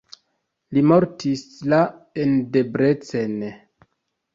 Li 0.77 0.83
mortis 0.93 1.45
la 1.75 1.83
en 2.25 2.37
Debrecen. 2.59 3.41